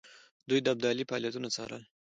دوی 0.49 0.59
د 0.63 0.67
ابدالي 0.73 1.03
فعالیتونه 1.09 1.47
څارل. 1.55 1.83